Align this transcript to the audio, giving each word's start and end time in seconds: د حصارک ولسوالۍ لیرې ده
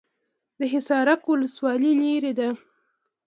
د 0.59 0.61
حصارک 0.71 1.21
ولسوالۍ 1.31 1.91
لیرې 2.01 2.33
ده 2.39 2.49